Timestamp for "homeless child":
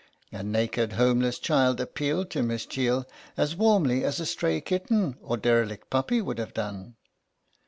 0.93-1.79